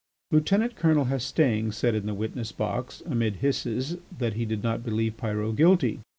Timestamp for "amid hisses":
3.05-3.97